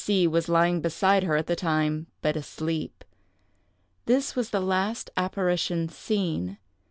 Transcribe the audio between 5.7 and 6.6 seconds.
seen.